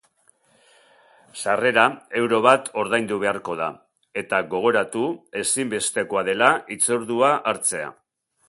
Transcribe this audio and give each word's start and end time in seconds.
Sarrera 1.41 1.83
euro 2.21 2.39
bat 2.47 2.71
ordaindu 2.83 3.19
beharko 3.25 3.57
da 3.61 3.69
eta 4.23 4.41
gogoratu 4.55 5.05
ezinbestekoa 5.43 6.25
dela 6.31 6.53
hitzordua 6.77 7.35
hartzea! 7.53 7.97